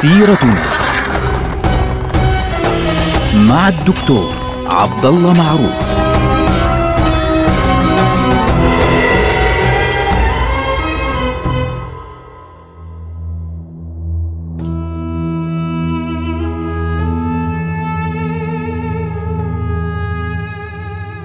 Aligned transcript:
سيرتنا 0.00 0.64
مع 3.48 3.68
الدكتور 3.68 4.34
عبد 4.66 5.06
الله 5.06 5.32
معروف 5.32 6.00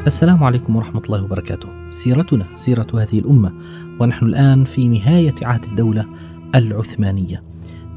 السلام 0.08 0.44
عليكم 0.44 0.76
ورحمة 0.76 1.02
الله 1.06 1.24
وبركاته. 1.24 1.68
سيرتنا 1.92 2.46
سيرة 2.56 2.88
هذه 2.94 3.20
الأمة، 3.20 3.52
ونحن 4.00 4.26
الآن 4.26 4.64
في 4.64 4.88
نهاية 4.88 5.36
عهد 5.42 5.64
الدولة 5.64 6.06
العثمانية. 6.56 7.45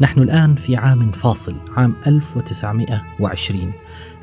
نحن 0.00 0.22
الآن 0.22 0.54
في 0.54 0.76
عام 0.76 1.10
فاصل، 1.10 1.54
عام 1.76 1.94
1920. 2.06 3.72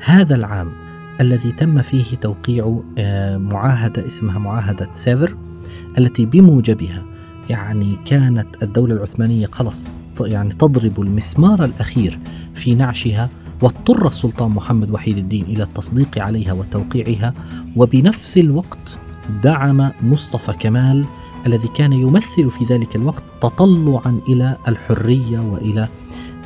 هذا 0.04 0.34
العام 0.34 0.72
الذي 1.20 1.52
تم 1.52 1.82
فيه 1.82 2.16
توقيع 2.16 2.82
آه، 2.98 3.36
معاهدة 3.36 4.06
اسمها 4.06 4.38
معاهدة 4.38 4.88
سيفر 4.92 5.36
التي 5.98 6.26
بموجبها 6.26 7.04
يعني 7.50 7.96
كانت 8.06 8.46
الدولة 8.62 8.94
العثمانية 8.94 9.46
خلص 9.46 9.88
يعني 10.20 10.54
تضرب 10.54 11.00
المسمار 11.00 11.64
الأخير 11.64 12.18
في 12.54 12.74
نعشها 12.74 13.28
واضطر 13.62 14.06
السلطان 14.06 14.50
محمد 14.50 14.90
وحيد 14.90 15.18
الدين 15.18 15.44
إلى 15.44 15.62
التصديق 15.62 16.18
عليها 16.18 16.52
وتوقيعها 16.52 17.34
وبنفس 17.76 18.38
الوقت 18.38 18.98
دعم 19.42 19.90
مصطفى 20.02 20.52
كمال 20.52 21.04
الذي 21.46 21.68
كان 21.68 21.92
يمثل 21.92 22.50
في 22.50 22.64
ذلك 22.64 22.96
الوقت 22.96 23.22
تطلعا 23.40 24.20
إلى 24.28 24.56
الحرية 24.68 25.38
وإلى 25.40 25.88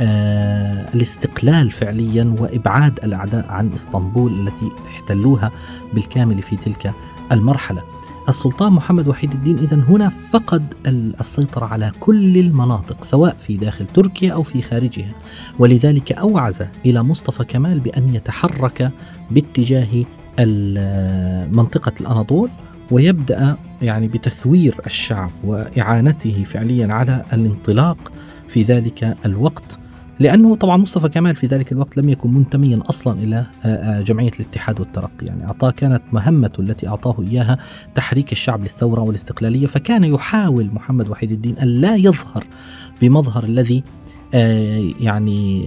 آه 0.00 0.94
الاستقلال 0.94 1.70
فعليا 1.70 2.34
وإبعاد 2.38 3.00
الأعداء 3.04 3.46
عن 3.48 3.72
إسطنبول 3.72 4.48
التي 4.48 4.70
احتلوها 4.86 5.50
بالكامل 5.94 6.42
في 6.42 6.56
تلك 6.56 6.92
المرحلة. 7.32 7.82
السلطان 8.28 8.72
محمد 8.72 9.08
وحيد 9.08 9.32
الدين 9.32 9.58
اذا 9.58 9.76
هنا 9.76 10.08
فقد 10.08 10.74
السيطرة 10.86 11.66
على 11.66 11.92
كل 12.00 12.36
المناطق 12.36 13.04
سواء 13.04 13.36
في 13.46 13.56
داخل 13.56 13.86
تركيا 13.86 14.32
أو 14.32 14.42
في 14.42 14.62
خارجها 14.62 15.12
ولذلك 15.58 16.12
أوعز 16.12 16.62
إلى 16.86 17.02
مصطفى 17.02 17.44
كمال 17.44 17.80
بأن 17.80 18.14
يتحرك 18.14 18.90
باتجاه 19.30 20.04
منطقة 21.52 21.92
الأناضول 22.00 22.50
ويبدأ 22.90 23.56
يعني 23.82 24.08
بتثوير 24.08 24.80
الشعب 24.86 25.30
وإعانته 25.44 26.44
فعليا 26.44 26.94
على 26.94 27.24
الانطلاق 27.32 28.12
في 28.48 28.62
ذلك 28.62 29.16
الوقت. 29.26 29.78
لأنه 30.20 30.56
طبعا 30.56 30.76
مصطفى 30.76 31.08
كمال 31.08 31.36
في 31.36 31.46
ذلك 31.46 31.72
الوقت 31.72 31.96
لم 31.96 32.08
يكن 32.08 32.34
منتميا 32.34 32.80
أصلا 32.88 33.22
إلى 33.22 33.46
آه، 33.64 33.98
آه، 33.98 34.02
جمعية 34.02 34.30
الاتحاد 34.40 34.80
والترقي، 34.80 35.26
يعني 35.26 35.46
أعطاه 35.46 35.70
كانت 35.70 36.02
مهمته 36.12 36.60
التي 36.60 36.88
أعطاه 36.88 37.16
إياها 37.20 37.58
تحريك 37.94 38.32
الشعب 38.32 38.60
للثورة 38.60 39.00
والاستقلالية، 39.00 39.66
فكان 39.66 40.04
يحاول 40.04 40.70
محمد 40.72 41.08
وحيد 41.08 41.32
الدين 41.32 41.58
أن 41.58 41.68
لا 41.68 41.96
يظهر 41.96 42.46
بمظهر 43.02 43.44
الذي 43.44 43.82
آه، 44.34 44.90
يعني 45.00 45.64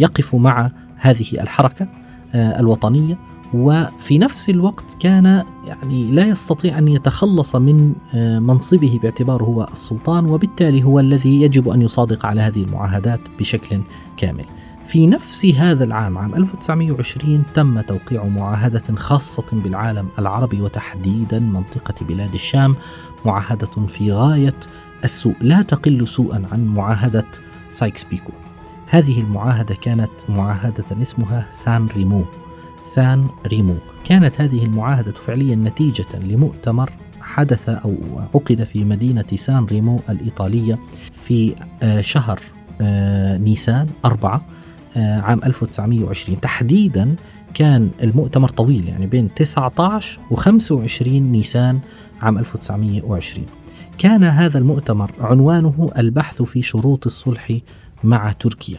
يقف 0.00 0.34
مع 0.34 0.70
هذه 0.96 1.26
الحركة 1.40 1.86
الوطنية. 2.34 3.18
وفي 3.54 4.18
نفس 4.18 4.50
الوقت 4.50 4.84
كان 5.00 5.44
يعني 5.64 6.10
لا 6.10 6.26
يستطيع 6.26 6.78
أن 6.78 6.88
يتخلص 6.88 7.56
من 7.56 7.94
آه، 8.14 8.38
منصبه 8.38 8.98
باعتباره 9.02 9.44
هو 9.44 9.68
السلطان 9.72 10.30
وبالتالي 10.30 10.84
هو 10.84 11.00
الذي 11.00 11.42
يجب 11.42 11.68
أن 11.68 11.82
يصادق 11.82 12.26
على 12.26 12.40
هذه 12.40 12.62
المعاهدات 12.62 13.20
بشكل 13.38 13.80
كامل. 14.16 14.44
في 14.84 15.06
نفس 15.06 15.46
هذا 15.46 15.84
العام 15.84 16.18
عام 16.18 16.34
1920 16.34 17.42
تم 17.54 17.80
توقيع 17.80 18.24
معاهدة 18.24 18.82
خاصة 18.96 19.44
بالعالم 19.52 20.08
العربي 20.18 20.62
وتحديدا 20.62 21.38
منطقة 21.38 21.94
بلاد 22.06 22.34
الشام 22.34 22.74
معاهدة 23.24 23.86
في 23.88 24.12
غاية 24.12 24.54
السوء. 25.04 25.36
لا 25.40 25.62
تقل 25.62 26.08
سوءا 26.08 26.46
عن 26.52 26.66
معاهدة 26.66 27.26
سايكس 27.70 28.04
بيكو. 28.04 28.32
هذه 28.86 29.20
المعاهدة 29.20 29.74
كانت 29.74 30.10
معاهدة 30.28 31.02
اسمها 31.02 31.46
سان 31.52 31.86
ريمو. 31.86 32.24
سان 32.84 33.26
ريمو. 33.46 33.76
كانت 34.04 34.40
هذه 34.40 34.64
المعاهدة 34.64 35.12
فعليا 35.12 35.56
نتيجة 35.56 36.18
لمؤتمر 36.24 36.92
حدث 37.20 37.68
أو 37.68 37.94
عقد 38.34 38.64
في 38.64 38.84
مدينة 38.84 39.24
سان 39.34 39.64
ريمو 39.64 40.00
الإيطالية 40.08 40.78
في 41.14 41.54
آه، 41.82 42.00
شهر 42.00 42.40
آه، 42.80 43.38
نيسان 43.38 43.86
أربعة 44.04 44.46
آه، 44.96 45.20
عام 45.20 45.40
1920 45.44 46.40
تحديدا 46.40 47.16
كان 47.54 47.90
المؤتمر 48.02 48.48
طويل 48.48 48.88
يعني 48.88 49.06
بين 49.06 49.34
19 49.34 50.20
و 50.30 50.34
25 50.34 51.22
نيسان 51.22 51.80
عام 52.22 52.38
1920 52.38 53.46
كان 53.98 54.24
هذا 54.24 54.58
المؤتمر 54.58 55.10
عنوانه 55.20 55.90
البحث 55.98 56.42
في 56.42 56.62
شروط 56.62 57.06
الصلح 57.06 57.58
مع 58.04 58.32
تركيا 58.32 58.78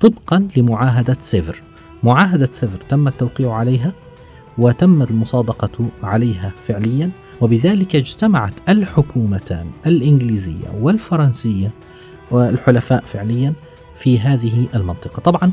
طبقا 0.00 0.48
لمعاهدة 0.56 1.16
سيفر. 1.20 1.62
معاهدة 2.02 2.48
سفر 2.52 2.80
تم 2.88 3.08
التوقيع 3.08 3.52
عليها 3.52 3.92
وتم 4.58 5.02
المصادقة 5.02 5.88
عليها 6.02 6.52
فعليا 6.68 7.10
وبذلك 7.40 7.96
اجتمعت 7.96 8.54
الحكومتان 8.68 9.70
الإنجليزية 9.86 10.68
والفرنسية 10.80 11.70
والحلفاء 12.30 13.04
فعليا 13.06 13.52
في 13.94 14.18
هذه 14.18 14.66
المنطقة. 14.74 15.20
طبعا 15.20 15.52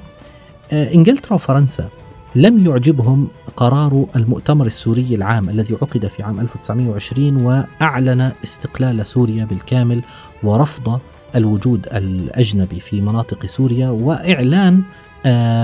آه، 0.72 0.94
إنجلترا 0.94 1.34
وفرنسا 1.34 1.90
لم 2.36 2.66
يعجبهم 2.66 3.28
قرار 3.58 4.06
المؤتمر 4.16 4.66
السوري 4.66 5.16
العام 5.16 5.50
الذي 5.50 5.76
عقد 5.82 6.08
في 6.08 6.24
عام 6.24 6.40
1920 6.40 7.36
وأعلن 7.46 8.32
استقلال 8.44 9.06
سوريا 9.06 9.46
بالكامل 9.46 10.04
ورفض 10.44 11.00
الوجود 11.36 11.88
الأجنبي 11.92 12.80
في 12.80 13.02
مناطق 13.02 13.46
سوريا 13.46 13.90
وإعلان 13.90 14.82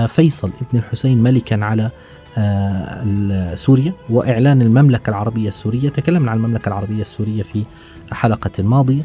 فيصل 0.06 0.50
ابن 0.60 0.78
الحسين 0.78 1.22
ملكا 1.22 1.64
على 1.64 1.90
آه، 2.38 3.54
سوريا 3.54 3.92
وإعلان 4.10 4.62
المملكة 4.62 5.10
العربية 5.10 5.48
السورية 5.48 5.88
تكلمنا 5.88 6.30
عن 6.30 6.36
المملكة 6.36 6.68
العربية 6.68 7.00
السورية 7.00 7.42
في 7.42 7.64
حلقة 8.12 8.62
ماضية. 8.62 9.02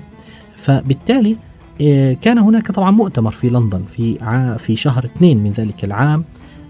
فبالتالي 0.56 1.36
آه، 1.82 2.14
كان 2.14 2.38
هناك 2.38 2.72
طبعا 2.72 2.92
مؤتمر 2.92 3.32
في 3.32 3.50
لندن 3.50 3.84
في 3.96 4.18
في 4.58 4.76
شهر 4.76 5.06
اثنين 5.06 5.44
من 5.44 5.52
ذلك 5.52 5.84
العام 5.84 6.24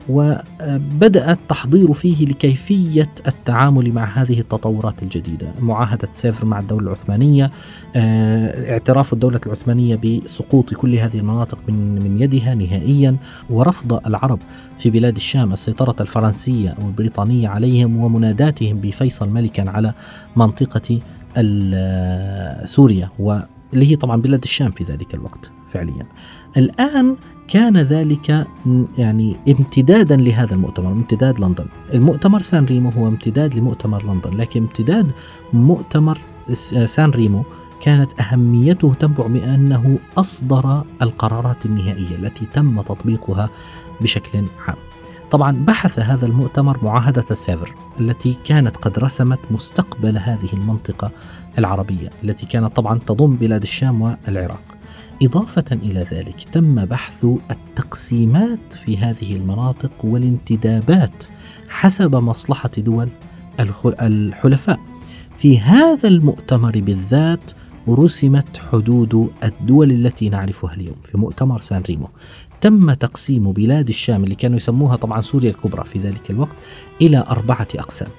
وبدأ 0.09 1.31
التحضير 1.31 1.93
فيه 1.93 2.25
لكيفية 2.25 3.09
التعامل 3.27 3.91
مع 3.91 4.05
هذه 4.05 4.39
التطورات 4.39 5.03
الجديدة. 5.03 5.51
معاهدة 5.59 6.09
سيفر 6.13 6.45
مع 6.45 6.59
الدولة 6.59 6.87
العثمانية 6.87 7.51
آه، 7.95 8.71
اعتراف 8.71 9.13
الدولة 9.13 9.41
العثمانية 9.45 9.95
بسقوط 9.95 10.73
كل 10.73 10.95
هذه 10.95 11.17
المناطق 11.17 11.57
من, 11.67 12.03
من 12.03 12.21
يدها 12.21 12.55
نهائيا 12.55 13.17
ورفض 13.49 14.07
العرب 14.07 14.39
في 14.79 14.89
بلاد 14.89 15.15
الشام 15.15 15.53
السيطرة 15.53 15.95
الفرنسية 16.01 16.69
أو 16.69 16.87
البريطانية 16.87 17.47
عليهم 17.49 17.97
ومناداتهم 17.97 18.77
بفيصل 18.77 19.29
ملكا 19.29 19.69
على 19.69 19.93
منطقة 20.35 20.99
سوريا 22.63 23.09
واللي 23.19 23.91
هي 23.91 23.95
طبعا 23.95 24.21
بلاد 24.21 24.43
الشام 24.43 24.71
في 24.71 24.83
ذلك 24.83 25.13
الوقت 25.13 25.51
فعليا. 25.71 26.05
الآن 26.57 27.15
كان 27.47 27.77
ذلك 27.77 28.47
يعني 28.97 29.37
امتدادا 29.47 30.15
لهذا 30.15 30.53
المؤتمر 30.53 30.91
امتداد 30.91 31.39
لندن. 31.39 31.65
المؤتمر 31.93 32.41
سان 32.41 32.65
ريمو 32.65 32.89
هو 32.89 33.07
امتداد 33.07 33.55
لمؤتمر 33.55 34.05
لندن 34.05 34.37
لكن 34.37 34.61
امتداد 34.61 35.11
مؤتمر 35.53 36.17
سان 36.85 37.09
ريمو 37.09 37.43
كانت 37.81 38.21
أهميته 38.21 38.93
تنبع 38.93 39.27
بأنه 39.27 39.99
أصدر 40.17 40.83
القرارات 41.01 41.65
النهائية 41.65 42.15
التي 42.15 42.45
تم 42.53 42.81
تطبيقها 42.81 43.49
بشكل 44.01 44.45
عام. 44.67 44.75
طبعا 45.31 45.65
بحث 45.67 45.99
هذا 45.99 46.25
المؤتمر 46.25 46.77
معاهدة 46.83 47.25
السيفر 47.31 47.73
التي 47.99 48.37
كانت 48.45 48.77
قد 48.77 48.99
رسمت 48.99 49.39
مستقبل 49.51 50.17
هذه 50.17 50.53
المنطقة 50.53 51.11
العربية 51.57 52.09
التي 52.23 52.45
كانت 52.45 52.75
طبعا 52.75 52.99
تضم 53.07 53.35
بلاد 53.35 53.61
الشام 53.61 54.01
والعراق. 54.01 54.74
إضافة 55.21 55.65
إلى 55.71 55.99
ذلك 56.11 56.43
تم 56.51 56.85
بحث 56.85 57.25
التقسيمات 57.51 58.73
في 58.73 58.97
هذه 58.97 59.35
المناطق 59.35 59.91
والانتدابات 60.03 61.23
حسب 61.69 62.15
مصلحة 62.15 62.71
دول 62.77 63.09
الحلفاء. 63.85 64.79
في 65.37 65.59
هذا 65.59 66.07
المؤتمر 66.07 66.79
بالذات 66.79 67.51
رسمت 67.89 68.57
حدود 68.57 69.29
الدول 69.43 69.91
التي 69.91 70.29
نعرفها 70.29 70.73
اليوم 70.73 70.95
في 71.03 71.17
مؤتمر 71.17 71.59
سان 71.59 71.81
ريمو. 71.81 72.09
تم 72.61 72.93
تقسيم 72.93 73.51
بلاد 73.51 73.87
الشام 73.89 74.23
اللي 74.23 74.35
كانوا 74.35 74.57
يسموها 74.57 74.95
طبعا 74.95 75.21
سوريا 75.21 75.49
الكبرى 75.49 75.83
في 75.83 75.99
ذلك 75.99 76.31
الوقت 76.31 76.55
إلى 77.01 77.25
أربعة 77.29 77.67
أقسام. 77.75 78.09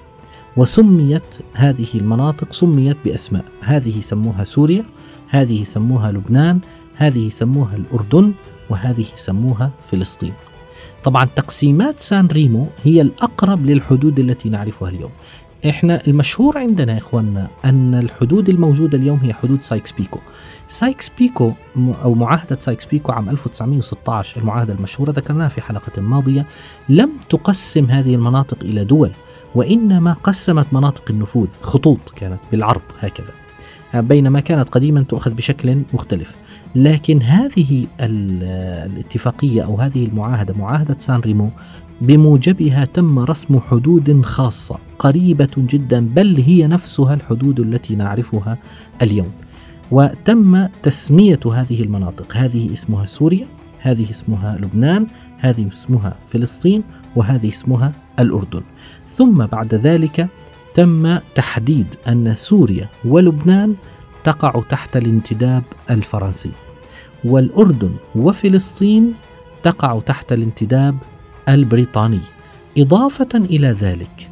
وسميت 0.57 1.23
هذه 1.53 1.87
المناطق 1.95 2.53
سميت 2.53 2.97
بأسماء، 3.05 3.45
هذه 3.61 3.99
سموها 3.99 4.43
سوريا، 4.43 4.85
هذه 5.29 5.63
سموها 5.63 6.11
لبنان، 6.11 6.59
هذه 6.97 7.19
يسموها 7.19 7.75
الأردن 7.75 8.33
وهذه 8.69 9.05
سموها 9.15 9.71
فلسطين 9.91 10.33
طبعا 11.03 11.25
تقسيمات 11.35 11.99
سان 11.99 12.27
ريمو 12.27 12.67
هي 12.83 13.01
الأقرب 13.01 13.65
للحدود 13.65 14.19
التي 14.19 14.49
نعرفها 14.49 14.89
اليوم 14.89 15.11
إحنا 15.69 16.07
المشهور 16.07 16.57
عندنا 16.57 16.93
يا 16.93 16.97
إخواننا 16.97 17.47
أن 17.65 17.95
الحدود 17.95 18.49
الموجودة 18.49 18.97
اليوم 18.97 19.19
هي 19.19 19.33
حدود 19.33 19.61
سايكس 19.61 19.91
بيكو. 19.91 20.19
سايكس 20.67 21.11
بيكو 21.19 21.51
أو 22.03 22.13
معاهدة 22.13 22.57
سايكس 22.59 22.85
بيكو 22.85 23.11
عام 23.11 23.29
1916 23.29 24.41
المعاهدة 24.41 24.73
المشهورة 24.73 25.11
ذكرناها 25.11 25.47
في 25.47 25.61
حلقة 25.61 26.01
ماضية 26.01 26.45
لم 26.89 27.09
تقسم 27.29 27.85
هذه 27.85 28.15
المناطق 28.15 28.57
إلى 28.61 28.83
دول 28.83 29.11
وإنما 29.55 30.13
قسمت 30.13 30.73
مناطق 30.73 31.03
النفوذ 31.09 31.49
خطوط 31.61 31.99
كانت 32.15 32.39
بالعرض 32.51 32.81
هكذا. 32.99 33.33
بينما 33.93 34.39
كانت 34.39 34.69
قديما 34.69 35.01
تؤخذ 35.01 35.31
بشكل 35.31 35.81
مختلف. 35.93 36.46
لكن 36.75 37.21
هذه 37.21 37.87
الاتفاقية 37.99 39.61
أو 39.61 39.75
هذه 39.75 40.05
المعاهدة 40.05 40.53
معاهدة 40.53 40.95
سان 40.99 41.19
ريمو 41.19 41.49
بموجبها 42.01 42.85
تم 42.85 43.19
رسم 43.19 43.59
حدود 43.59 44.21
خاصة 44.21 44.77
قريبة 44.99 45.49
جدا 45.57 46.07
بل 46.07 46.41
هي 46.41 46.67
نفسها 46.67 47.13
الحدود 47.13 47.59
التي 47.59 47.95
نعرفها 47.95 48.57
اليوم. 49.01 49.31
وتم 49.91 50.67
تسمية 50.83 51.39
هذه 51.53 51.81
المناطق 51.81 52.37
هذه 52.37 52.73
اسمها 52.73 53.05
سوريا 53.05 53.47
هذه 53.79 54.11
اسمها 54.11 54.57
لبنان 54.57 55.07
هذه 55.37 55.67
اسمها 55.67 56.15
فلسطين 56.29 56.83
وهذه 57.15 57.49
اسمها 57.49 57.91
الأردن. 58.19 58.61
ثم 59.09 59.45
بعد 59.45 59.75
ذلك 59.75 60.27
تم 60.73 61.17
تحديد 61.35 61.87
أن 62.07 62.33
سوريا 62.33 62.89
ولبنان 63.05 63.75
تقع 64.27 64.61
تحت 64.69 64.97
الانتداب 64.97 65.63
الفرنسي 65.89 66.51
والأردن 67.23 67.91
وفلسطين 68.15 69.13
تقع 69.63 69.99
تحت 69.99 70.33
الانتداب 70.33 70.97
البريطاني. 71.49 72.19
إضافة 72.77 73.29
إلى 73.35 73.67
ذلك 73.67 74.29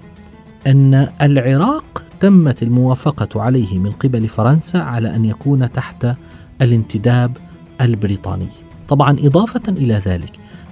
أن 0.68 1.10
العراق 1.22 2.04
تمت 2.20 2.64
الموافقة 2.64 3.42
عليه 3.42 3.80
من 3.80 3.92
قبل 3.92 4.28
فرنسا 4.28 4.78
على 4.78 5.16
أن 5.16 5.26
يكون 5.26 5.72
تحت 5.72 6.08
الانتداب 6.62 7.38
البريطاني. 7.82 8.48
طبعا 8.88 9.18
إضافة 9.20 9.64
إلى 9.70 9.94
ذلك 9.94 10.32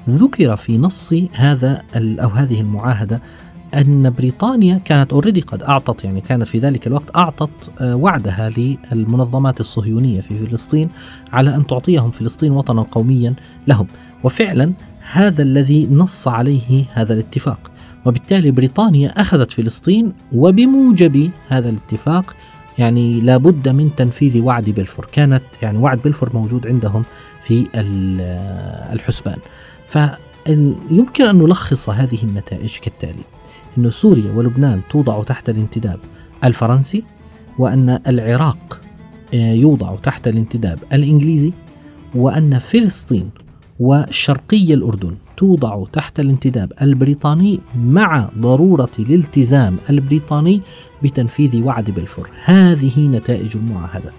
ذكر 0.10 0.56
في 0.56 0.78
نص 0.78 1.14
هذا 1.34 1.84
أو 1.96 2.30
هذه 2.30 2.62
المعاهدة 2.62 3.22
أن 3.74 4.10
بريطانيا 4.10 4.78
كانت 4.86 5.14
already 5.14 5.42
قد 5.42 5.64
أعطت 5.64 6.04
يعني 6.04 6.22
كانت 6.22 6.48
في 6.48 6.60
ذلك 6.60 6.88
الوقت 6.88 7.16
أعطت 7.16 7.50
آه، 7.82 7.96
وعدها 7.96 8.52
للمنظمات 8.58 9.60
الصهيونية 9.60 10.22
في 10.22 10.48
فلسطين 10.48 10.90
على 11.32 11.56
أن 11.56 11.68
تعطيهم 11.68 12.12
فلسطين 12.12 12.52
وطنا 12.52 12.82
قوميا 12.82 13.34
لهم. 13.68 13.88
وفعلا 14.24 14.74
هذا 15.12 15.42
الذي 15.42 15.88
نص 15.92 16.28
عليه 16.28 16.86
هذا 16.94 17.14
الاتفاق. 17.14 17.72
وبالتالي 18.06 18.52
بريطانيا 18.52 19.22
أخذت 19.22 19.52
فلسطين 19.52 20.14
وبموجب 20.32 21.30
هذا 21.48 21.70
الاتفاق 21.70 22.36
يعني 22.78 23.20
لابد 23.20 23.70
من 23.70 23.96
تنفيذ 23.96 24.42
وعد 24.42 24.70
بلفور. 24.70 25.08
كانت 25.12 25.44
يعني 25.62 25.78
وعد 25.78 26.02
بلفور 26.02 26.34
موجود 26.34 26.68
عندهم 26.68 27.04
في 27.42 27.68
آه، 27.76 28.94
الحسبان. 28.94 29.38
فيمكن 29.88 31.26
أن 31.26 31.36
نلخص 31.36 31.90
هذه 31.90 32.24
النتائج 32.24 32.78
كالتالي. 32.78 33.33
أن 33.78 33.90
سوريا 33.90 34.32
ولبنان 34.32 34.82
توضع 34.90 35.24
تحت 35.24 35.50
الانتداب 35.50 36.00
الفرنسي 36.44 37.04
وأن 37.60 38.00
العراق 38.08 38.80
آه، 39.34 39.54
يوضع 39.54 39.96
تحت 39.96 40.28
الانتداب 40.28 40.80
الإنجليزي 40.94 41.54
وأن 42.16 42.60
فلسطين 42.60 43.30
وشرقي 43.80 44.74
الأردن 44.74 45.16
توضع 45.38 45.86
تحت 45.94 46.20
الانتداب 46.20 46.74
البريطاني 46.82 47.60
مع 47.76 48.30
ضرورة 48.40 48.90
الالتزام 49.00 49.78
البريطاني 49.90 50.62
بتنفيذ 51.04 51.62
وعد 51.62 51.92
بلفور. 51.92 52.30
هذه 52.44 53.00
نتائج 53.00 53.58
المعاهدة 53.58 54.12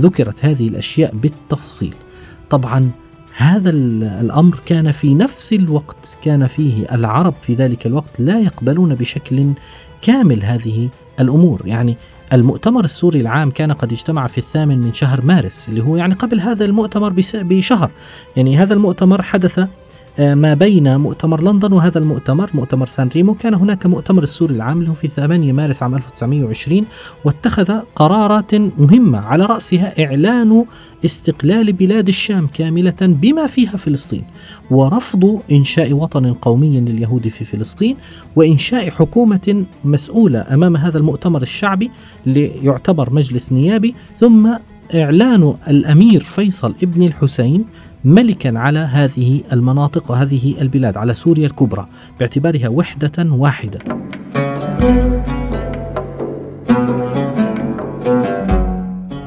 ذكرت 0.00 0.44
هذه 0.44 0.68
الأشياء 0.68 1.16
بالتفصيل. 1.16 1.94
طبعا 2.50 2.90
هذا 3.40 3.70
الأمر 4.20 4.60
كان 4.66 4.92
في 4.92 5.14
نفس 5.14 5.52
الوقت 5.52 6.16
كان 6.22 6.46
فيه 6.46 6.94
العرب 6.94 7.34
في 7.42 7.54
ذلك 7.54 7.86
الوقت 7.86 8.20
لا 8.20 8.40
يقبلون 8.40 8.94
بشكل 8.94 9.52
كامل 10.02 10.44
هذه 10.44 10.88
الأمور. 11.20 11.62
يعني 11.64 11.96
المؤتمر 12.32 12.84
السوري 12.84 13.20
العام 13.20 13.50
كان 13.50 13.72
قد 13.72 13.92
اجتمع 13.92 14.26
في 14.26 14.38
الثامن 14.38 14.78
من 14.78 14.92
شهر 14.92 15.24
مارس 15.24 15.68
اللي 15.68 15.82
هو 15.82 15.96
يعني 15.96 16.14
قبل 16.14 16.40
هذا 16.40 16.64
المؤتمر 16.64 17.12
بشهر. 17.34 17.90
يعني 18.36 18.58
هذا 18.58 18.74
المؤتمر 18.74 19.22
حدث 19.22 19.68
ما 20.18 20.54
بين 20.54 20.96
مؤتمر 20.96 21.42
لندن 21.42 21.72
وهذا 21.72 21.98
المؤتمر 21.98 22.50
مؤتمر 22.54 22.86
سان 22.86 23.08
ريمو. 23.08 23.34
كان 23.34 23.54
هناك 23.54 23.86
مؤتمر 23.86 24.22
السوري 24.22 24.54
العام 24.54 24.82
له 24.82 24.92
في 24.92 25.08
8 25.08 25.52
مارس 25.52 25.82
عام 25.82 25.94
1920 25.94 26.84
واتخذ 27.24 27.80
قرارات 27.96 28.54
مهمة 28.54 29.18
على 29.18 29.46
رأسها 29.46 30.04
إعلان 30.04 30.64
استقلال 31.04 31.72
بلاد 31.72 32.08
الشام 32.08 32.46
كاملة 32.46 32.96
بما 33.00 33.46
فيها 33.46 33.76
فلسطين 33.76 34.24
ورفض 34.70 35.40
إنشاء 35.52 35.92
وطن 35.92 36.32
قومي 36.32 36.80
لليهود 36.80 37.28
في 37.28 37.44
فلسطين 37.44 37.96
وإنشاء 38.36 38.90
حكومة 38.90 39.64
مسؤولة 39.84 40.54
أمام 40.54 40.76
هذا 40.76 40.98
المؤتمر 40.98 41.42
الشعبي 41.42 41.90
ليعتبر 42.26 43.12
مجلس 43.12 43.52
نيابي 43.52 43.94
ثم 44.14 44.54
إعلان 44.94 45.54
الأمير 45.68 46.20
فيصل 46.20 46.74
ابن 46.82 47.02
الحسين 47.02 47.64
ملكا 48.04 48.58
على 48.58 48.78
هذه 48.78 49.40
المناطق 49.52 50.10
وهذه 50.10 50.54
البلاد 50.60 50.96
على 50.96 51.14
سوريا 51.14 51.46
الكبرى 51.46 51.86
باعتبارها 52.18 52.68
وحدة 52.68 53.32
واحدة. 53.32 53.78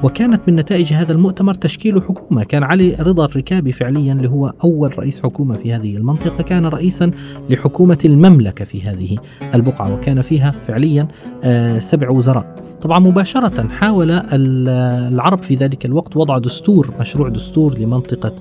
وكانت 0.03 0.41
من 0.47 0.55
نتائج 0.55 0.93
هذا 0.93 1.11
المؤتمر 1.11 1.53
تشكيل 1.53 2.01
حكومة. 2.01 2.43
كان 2.43 2.63
علي 2.63 2.95
رضا 2.99 3.25
الركابي 3.25 3.71
فعليا 3.71 4.13
اللي 4.13 4.29
هو 4.29 4.53
أول 4.63 4.99
رئيس 4.99 5.23
حكومة 5.23 5.53
في 5.53 5.73
هذه 5.73 5.97
المنطقة 5.97 6.43
كان 6.43 6.65
رئيسا 6.65 7.11
لحكومة 7.49 7.97
المملكة 8.05 8.65
في 8.65 8.81
هذه 8.81 9.17
البقعة 9.55 9.93
وكان 9.93 10.21
فيها 10.21 10.51
فعليا 10.67 11.07
آه، 11.43 11.79
سبع 11.79 12.09
وزراء. 12.09 12.55
طبعا 12.81 12.99
مباشرة 12.99 13.67
حاول 13.67 14.11
العرب 14.11 15.43
في 15.43 15.55
ذلك 15.55 15.85
الوقت 15.85 16.17
وضع 16.17 16.37
دستور 16.37 16.93
مشروع 16.99 17.29
دستور 17.29 17.77
لمنطقة 17.77 18.33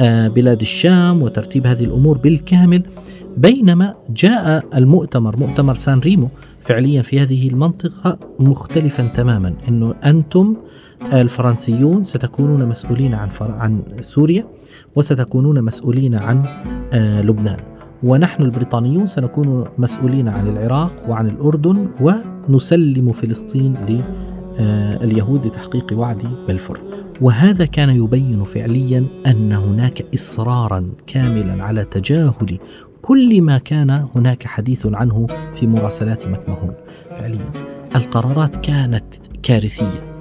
آه، 0.00 0.28
بلاد 0.28 0.60
الشام 0.60 1.22
وترتيب 1.22 1.66
هذه 1.66 1.84
الأمور 1.84 2.18
بالكامل. 2.18 2.82
بينما 3.36 3.94
جاء 4.10 4.64
المؤتمر 4.74 5.36
مؤتمر 5.36 5.74
سان 5.74 5.98
ريمو 5.98 6.28
فعليا 6.60 7.02
في 7.02 7.20
هذه 7.20 7.48
المنطقة 7.48 8.18
مختلفا 8.38 9.06
تماما 9.06 9.54
أنه 9.68 9.94
أنتم 10.04 10.56
الفرنسيون 11.12 12.04
ستكونون 12.04 12.68
مسؤولين 12.68 13.14
عن 13.14 13.28
عن 13.40 13.82
سوريا 14.00 14.46
وستكونون 14.96 15.62
مسؤولين 15.62 16.14
عن 16.14 16.42
آه، 16.92 17.22
لبنان. 17.22 17.56
ونحن 18.02 18.42
البريطانيون 18.42 19.06
سنكون 19.06 19.64
مسؤولين 19.78 20.28
عن 20.28 20.48
العراق 20.48 20.92
وعن 21.08 21.26
الأردن 21.26 21.88
ونسلم 22.00 23.12
فلسطين 23.12 23.74
لليهود 24.58 25.46
لتحقيق 25.46 25.92
وعد 25.92 26.22
بلفور. 26.48 26.80
وهذا 27.20 27.64
كان 27.64 27.90
يبين 27.90 28.44
فعليا 28.44 29.06
أن 29.26 29.52
هناك 29.52 30.04
إصرارا 30.14 30.90
كاملا 31.06 31.64
على 31.64 31.84
تجاهل 31.84 32.58
كل 33.02 33.42
ما 33.42 33.58
كان 33.58 33.90
هناك 34.16 34.46
حديث 34.46 34.86
عنه 34.86 35.26
في 35.54 35.66
مراسلات 35.66 36.28
مكمهون. 36.28 36.74
فعليا 37.10 37.50
القرارات 37.96 38.56
كانت 38.56 39.04
كارثية. 39.42 40.13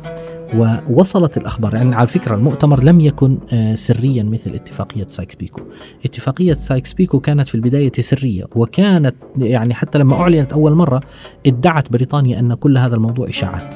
ووصلت 0.55 1.37
الأخبار. 1.37 1.75
يعني 1.75 1.95
على 1.95 2.07
فكرة 2.07 2.35
المؤتمر 2.35 2.83
لم 2.83 2.99
يكن 2.99 3.37
آه، 3.51 3.75
سريا 3.75 4.23
مثل 4.23 4.55
اتفاقية 4.55 5.05
سايكس 5.07 5.35
بيكو 5.35 5.61
اتفاقية 6.05 6.53
سايكس 6.53 6.93
بيكو 6.93 7.19
كانت 7.19 7.47
في 7.47 7.55
البداية 7.55 7.91
سرية 7.99 8.43
وكانت 8.55 9.15
يعني 9.37 9.73
حتى 9.73 9.97
لما 9.97 10.15
أعلنت 10.15 10.53
أول 10.53 10.73
مرة 10.73 11.01
ادعت 11.45 11.91
بريطانيا 11.91 12.39
أن 12.39 12.53
كل 12.53 12.77
هذا 12.77 12.95
الموضوع 12.95 13.29
إشاعات. 13.29 13.75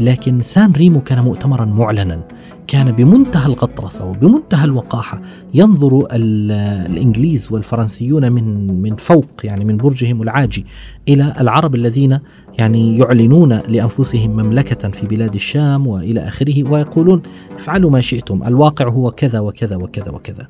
لكن 0.00 0.42
سان 0.42 0.72
ريمو 0.72 1.00
كان 1.00 1.18
مؤتمرا 1.20 1.64
معلنا. 1.64 2.22
كان 2.70 2.92
بمنتهى 2.92 3.46
الغطرسة 3.46 4.10
وبمنتهى 4.10 4.64
الوقاحة 4.64 5.22
ينظر 5.54 6.06
الإنجليز 6.12 7.52
والفرنسيون 7.52 8.32
من 8.32 8.66
من 8.82 8.96
فوق 8.96 9.30
يعني 9.44 9.64
من 9.64 9.76
برجهم 9.76 10.22
العاجي 10.22 10.66
إلى 11.08 11.34
العرب 11.40 11.74
الذين 11.74 12.20
يعني 12.58 12.98
يعلنون 12.98 13.52
لأنفسهم 13.52 14.30
مملكة 14.30 14.88
في 14.88 15.06
بلاد 15.06 15.34
الشام 15.34 15.86
وإلى 15.86 16.28
آخره 16.28 16.70
ويقولون 16.70 17.22
افعلوا 17.56 17.90
ما 17.90 18.00
شئتم 18.00 18.42
الواقع 18.46 18.88
هو 18.88 19.10
كذا 19.10 19.40
وكذا 19.40 19.76
وكذا 19.76 20.10
وكذا. 20.10 20.46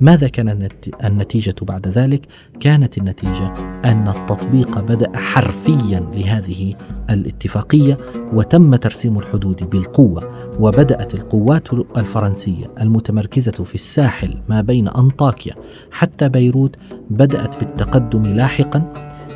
ماذا 0.00 0.28
كان 0.28 0.68
النتيجة 1.04 1.54
بعد 1.62 1.88
ذلك؟ 1.88 2.20
كانت 2.60 2.98
النتيجة 2.98 3.52
أن 3.84 4.08
التطبيق 4.08 4.80
بدأ 4.80 5.18
حرفيا 5.18 6.06
لهذه 6.14 6.74
الاتفاقية 7.10 7.96
وتم 8.32 8.74
ترسيم 8.74 9.18
الحدود 9.18 9.70
بالقوة 9.70 10.30
وبدأت 10.60 11.14
القوات 11.14 11.64
الدولة 11.72 12.00
الفرنسية 12.00 12.66
المتمركزة 12.80 13.64
في 13.64 13.74
الساحل 13.74 14.36
ما 14.48 14.60
بين 14.60 14.88
أنطاكيا 14.88 15.54
حتى 15.90 16.28
بيروت 16.28 16.76
بدأت 17.10 17.60
بالتقدم 17.60 18.22
لاحقا 18.22 18.92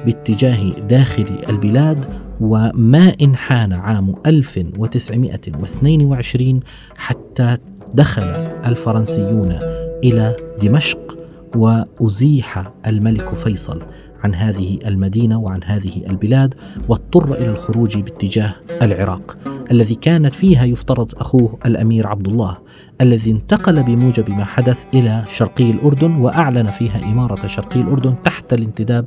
باتجاه 0.07 0.71
داخل 0.71 1.26
البلاد 1.49 2.05
وما 2.40 3.14
إن 3.23 3.37
حان 3.37 3.73
عام 3.73 4.14
1922 4.26 6.61
حتى 6.97 7.57
دخل 7.95 8.23
الفرنسيون 8.67 9.59
إلى 10.05 10.37
دمشق 10.62 11.19
وأزيح 11.57 12.64
الملك 12.87 13.35
فيصل 13.35 13.83
عن 14.25 14.35
هذه 14.35 14.78
المدينة 14.87 15.38
وعن 15.38 15.61
هذه 15.64 16.02
البلاد 16.11 16.55
واضطر 16.88 17.35
إلى 17.35 17.50
الخروج 17.50 17.99
باتجاه 17.99 18.55
العراق 18.83 19.38
الذي 19.71 19.95
كانت 19.95 20.35
فيها 20.35 20.64
يفترض 20.64 21.12
أخوه 21.17 21.59
الأمير 21.67 22.07
عبد 22.07 22.28
الله 22.28 22.57
الذي 23.00 23.31
انتقل 23.31 23.83
بموجب 23.83 24.31
ما 24.31 24.45
حدث 24.45 24.85
إلى 24.95 25.25
شرقي 25.28 25.71
الأردن 25.71 26.12
وأعلن 26.12 26.67
فيها 26.67 27.05
إمارة 27.05 27.47
شرقي 27.47 27.81
الأردن 27.81 28.14
تحت 28.25 28.52
الانتداب 28.52 29.07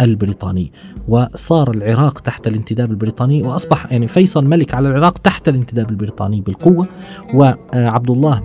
البريطاني. 0.00 0.72
وصار 1.08 1.70
العراق 1.70 2.18
تحت 2.20 2.46
الانتداب 2.46 2.90
البريطاني 2.90 3.42
وأصبح 3.42 3.92
يعني 3.92 4.08
فيصل 4.08 4.46
ملك 4.46 4.74
على 4.74 4.88
العراق 4.88 5.18
تحت 5.18 5.48
الانتداب 5.48 5.90
البريطاني 5.90 6.40
بالقوة. 6.40 6.88
وعبد 7.34 8.10
الله 8.10 8.42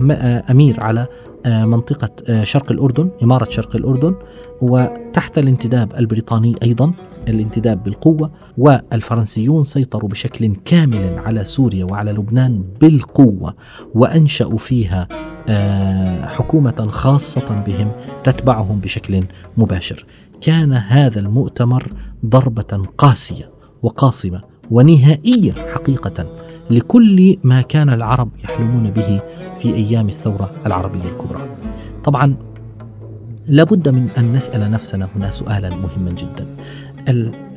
أمير 0.50 0.80
على 0.80 1.06
منطقة 1.46 2.44
شرق 2.44 2.72
الأردن 2.72 3.10
إمارة 3.22 3.50
شرق 3.50 3.76
الأردن. 3.76 4.14
وتحت 4.62 5.38
الانتداب 5.38 5.94
البريطاني 5.98 6.54
أيضا 6.62 6.92
الانتداب 7.28 7.84
بالقوة. 7.84 8.30
والفرنسيون 8.58 9.64
سيطروا 9.64 10.10
بشكل 10.10 10.56
كامل 10.64 11.18
على 11.18 11.44
سوريا 11.44 11.84
وعلى 11.84 12.12
لبنان 12.12 12.64
بالقوة. 12.80 13.54
وأنشأوا 13.94 14.58
فيها 14.58 15.08
حكومة 16.26 16.88
خاصة 16.90 17.64
بهم 17.66 17.92
تتبعهم 18.24 18.80
بشكل 18.80 19.24
مباشر. 19.56 20.06
كان 20.40 20.72
هذا 20.72 21.20
المؤتمر 21.20 21.92
ضربة 22.26 22.86
قاسية 22.98 23.50
وقاصمة 23.82 24.42
ونهائية 24.70 25.52
حقيقة 25.52 26.36
لكل 26.70 27.36
ما 27.42 27.62
كان 27.62 27.90
العرب 27.90 28.30
يحلمون 28.44 28.90
به 28.90 29.20
في 29.58 29.74
أيام 29.74 30.08
الثورة 30.08 30.50
العربية 30.66 31.04
الكبرى. 31.04 31.48
طبعا 32.04 32.36
لابد 33.46 33.88
من 33.88 34.08
أن 34.18 34.32
نسأل 34.32 34.70
نفسنا 34.70 35.08
هنا 35.16 35.30
سؤالا 35.30 35.76
مهما 35.76 36.10
جدا. 36.10 36.46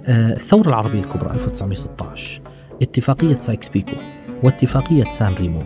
الثورة 0.08 0.70
العربية 0.70 1.00
الكبرى 1.00 1.32
1916 1.34 2.42
اتفاقية 2.82 3.38
سايكس 3.40 3.70
بيكو 3.70 3.96
واتفاقية 4.44 5.04
سان 5.04 5.34
ريمو 5.34 5.64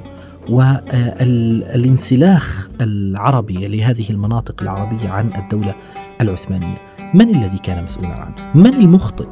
والانسلاخ 1.29 2.69
العربي 2.81 3.67
لهذه 3.67 4.09
المناطق 4.09 4.61
العربية 4.61 5.09
عن 5.09 5.29
الدولة 5.35 5.75
العثمانية. 6.21 6.90
من 7.13 7.35
الذي 7.35 7.57
كان 7.57 7.83
مسؤولا 7.83 8.09
عنه؟ 8.09 8.35
من 8.55 8.73
المخطئ؟ 8.73 9.27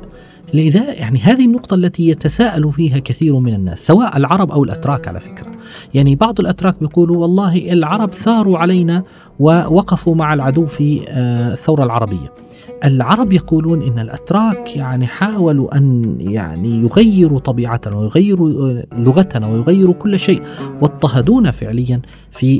لذا 0.53 0.93
يعني 0.93 1.19
هذه 1.19 1.45
النقطة 1.45 1.75
التي 1.75 2.09
يتساءل 2.09 2.71
فيها 2.71 2.99
كثير 2.99 3.39
من 3.39 3.53
الناس 3.53 3.87
سواء 3.87 4.17
العرب 4.17 4.51
أو 4.51 4.63
الأتراك 4.63 5.07
على 5.07 5.19
فكرة 5.19 5.47
يعني 5.93 6.15
بعض 6.15 6.39
الأتراك 6.39 6.79
بيقولوا 6.79 7.17
والله 7.17 7.73
العرب 7.73 8.13
ثاروا 8.13 8.57
علينا 8.57 9.03
ووقفوا 9.39 10.15
مع 10.15 10.33
العدو 10.33 10.65
في 10.65 11.05
الثورة 11.51 11.83
العربية 11.83 12.33
العرب 12.85 13.33
يقولون 13.33 13.81
إن 13.81 13.99
الأتراك 13.99 14.75
يعني 14.75 15.07
حاولوا 15.07 15.77
أن 15.77 16.15
يعني 16.19 16.81
يغيروا 16.81 17.39
طبيعتنا 17.39 17.95
ويغيروا 17.97 18.81
لغتنا 18.97 19.47
ويغيروا 19.47 19.93
كل 19.93 20.19
شيء 20.19 20.41
واضطهدونا 20.81 21.51
فعليا 21.51 22.01
في 22.31 22.59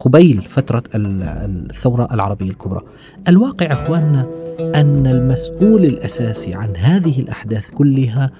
قبيل 0.00 0.42
فترة 0.48 0.82
الثورة 0.94 2.08
العربية 2.12 2.50
الكبرى. 2.50 2.80
الواقع 3.28 3.66
أخواننا 3.66 4.26
أن 4.60 5.06
المسؤول 5.06 5.84
الأساسي 5.84 6.54
عن 6.54 6.76
هذه 6.76 7.20
الأحداث 7.20 7.70
كلها 7.70 8.30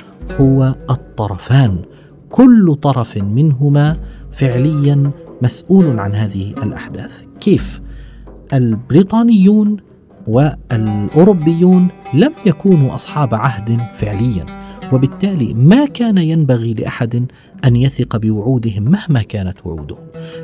هو 0.40 0.74
الطرفان. 0.90 1.78
كل 2.30 2.74
طرف 2.82 3.16
منهما 3.16 3.96
فعليا 4.32 5.10
مسؤول 5.42 5.98
عن 5.98 6.14
هذه 6.14 6.54
الأحداث. 6.62 7.22
كيف؟ 7.40 7.80
البريطانيون 8.52 9.76
والاوروبيون 10.28 11.88
لم 12.14 12.32
يكونوا 12.46 12.94
أصحاب 12.94 13.34
عهد 13.34 13.80
فعليا 13.94 14.46
وبالتالي 14.92 15.54
ما 15.54 15.86
كان 15.86 16.18
ينبغي 16.18 16.74
لأحد 16.74 17.26
أن 17.64 17.76
يثق 17.76 18.16
بوعودهم 18.16 18.82
مهما 18.82 19.22
كانت 19.22 19.66
وعودهم 19.66 19.98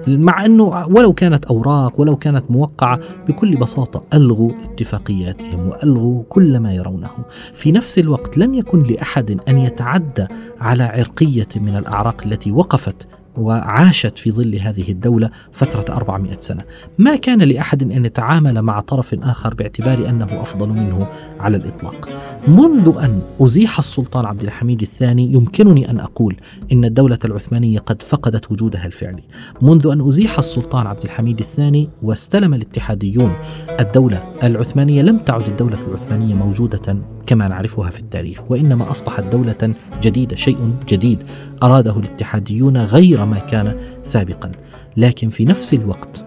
مع 0.07 0.45
أنه 0.45 0.87
ولو 0.87 1.13
كانت 1.13 1.45
أوراق 1.45 2.01
ولو 2.01 2.17
كانت 2.17 2.51
موقعة 2.51 3.01
بكل 3.29 3.57
بساطة 3.57 4.03
ألغوا 4.15 4.53
اتفاقياتهم 4.65 5.69
وألغوا 5.69 6.23
كل 6.29 6.59
ما 6.59 6.75
يرونه. 6.75 7.11
في 7.55 7.73
نفس 7.73 7.99
الوقت 7.99 8.39
لم 8.39 8.55
يكن 8.55 8.83
لأحد 8.83 9.41
أن 9.49 9.59
يتعدى 9.59 10.27
على 10.61 10.85
عرقية 10.85 11.49
من 11.57 11.77
الأعراق 11.77 12.23
التي 12.27 12.53
وقفت 12.53 13.07
وعاشت 13.39 14.19
في 14.19 14.31
ظل 14.31 14.57
هذه 14.57 14.91
الدولة 14.91 15.31
فترة 15.53 15.95
400 15.95 16.37
سنة. 16.41 16.63
ما 16.99 17.17
كان 17.17 17.43
لأحد 17.43 17.83
أن 17.93 18.05
يتعامل 18.05 18.63
مع 18.63 18.81
طرف 18.81 19.15
آخر 19.23 19.55
باعتبار 19.55 20.09
أنه 20.09 20.43
أفضل 20.43 20.69
منه 20.69 21.07
على 21.41 21.57
الإطلاق. 21.57 22.09
منذ 22.49 22.93
أن 23.03 23.21
أزيح 23.41 23.79
السلطان 23.79 24.27
عبد 24.27 24.41
الحميد 24.41 24.83
الثاني 24.83 25.33
يمكنني 25.33 25.91
أن 25.91 26.01
أقول 26.01 26.37
إن 26.73 26.85
الدولة 26.85 27.19
العثمانية 27.25 27.79
قد 27.79 28.03
فقدت 28.03 28.53
وجودها 28.53 28.87
الفعلي. 28.87 29.23
منذ 29.63 29.87
أن 29.87 30.09
أزيح 30.09 30.39
السلطان 30.39 30.87
عبد 30.87 31.05
الحميد 31.05 31.39
الثاني 31.39 31.89
واستلم 32.03 32.55
الاتحاديون 32.55 33.33
الدولة 33.81 34.33
العثمانية 34.43 35.03
لم 35.03 35.19
تعد 35.19 35.43
الدولة 35.43 35.79
العثمانية 35.89 36.35
موجودة 36.35 37.14
كما 37.27 37.49
نعرفها 37.49 37.91
في 37.91 38.01
التاريخ 38.01 38.51
وإنما 38.51 38.91
أصبحت 38.91 39.25
دولة 39.25 39.75
جديدة 40.03 40.37
شيء 40.37 40.75
جديد 40.89 41.19
أراده 41.63 41.99
الاتحاديون 41.99 42.77
غير 42.77 43.25
ما 43.25 43.39
كان 43.39 43.77
سابقا. 44.03 44.53
لكن 44.97 45.29
في 45.29 45.45
نفس 45.45 45.75
الوقت 45.75 46.25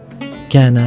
كان 0.49 0.77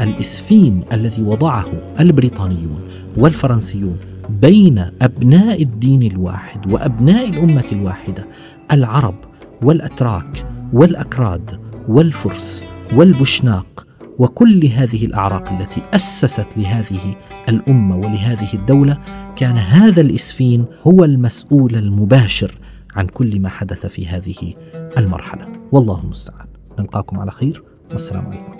الإسفين 0.00 0.84
الذي 0.92 1.22
وضعه 1.22 1.66
البريطانيون 2.00 2.80
والفرنسيون 3.16 3.96
بين 4.28 4.90
أبناء 5.02 5.62
الدين 5.62 6.02
الواحد 6.02 6.72
وأبناء 6.72 7.28
الأمة 7.28 7.64
الواحدة 7.72 8.24
العرب 8.72 9.14
والأتراك 9.62 10.46
والأكراد 10.72 11.60
والفرس 11.88 12.64
والبشناق 12.94 13.86
وكل 14.18 14.66
هذه 14.66 15.04
الأعراق 15.04 15.48
التي 15.48 15.82
أسست 15.94 16.58
لهذه 16.58 17.14
الأمة 17.48 17.96
ولهذه 17.96 18.54
الدولة 18.54 18.98
كان 19.42 19.58
هذا 19.58 20.00
الإسفين 20.00 20.64
هو 20.86 21.04
المسؤول 21.04 21.74
المباشر 21.74 22.58
عن 22.96 23.06
كل 23.06 23.40
ما 23.40 23.48
حدث 23.48 23.86
في 23.86 24.06
هذه 24.06 24.54
المرحلة. 24.98 25.46
والله 25.72 26.00
المستعان. 26.00 26.46
نلقاكم 26.78 27.20
على 27.20 27.30
خير. 27.30 27.62
والسلام 27.92 28.26
عليكم. 28.26 28.52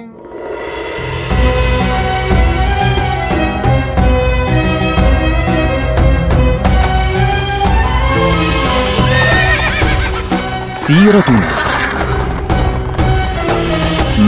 سيرتنا 10.71 11.51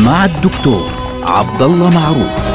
مع 0.04 0.24
الدكتور 0.24 0.90
عبد 1.22 1.62
الله 1.62 1.90
معروف. 1.90 2.53